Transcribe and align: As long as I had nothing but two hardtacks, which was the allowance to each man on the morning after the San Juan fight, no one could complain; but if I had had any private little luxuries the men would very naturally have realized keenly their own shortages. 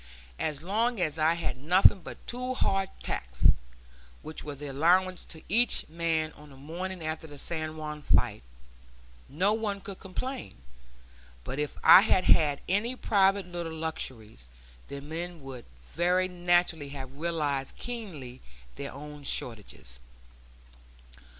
As 0.39 0.63
long 0.63 0.99
as 0.99 1.19
I 1.19 1.35
had 1.35 1.57
nothing 1.61 2.01
but 2.01 2.25
two 2.25 2.55
hardtacks, 2.55 3.51
which 4.23 4.43
was 4.43 4.57
the 4.57 4.65
allowance 4.65 5.23
to 5.25 5.43
each 5.47 5.87
man 5.89 6.31
on 6.31 6.49
the 6.49 6.57
morning 6.57 7.03
after 7.05 7.27
the 7.27 7.37
San 7.37 7.77
Juan 7.77 8.01
fight, 8.01 8.41
no 9.29 9.53
one 9.53 9.79
could 9.79 9.99
complain; 9.99 10.55
but 11.43 11.59
if 11.59 11.77
I 11.83 12.01
had 12.01 12.23
had 12.23 12.61
any 12.67 12.95
private 12.95 13.45
little 13.45 13.75
luxuries 13.77 14.47
the 14.87 15.01
men 15.01 15.39
would 15.43 15.65
very 15.93 16.27
naturally 16.27 16.89
have 16.89 17.17
realized 17.19 17.75
keenly 17.77 18.41
their 18.77 18.91
own 18.93 19.21
shortages. 19.23 19.99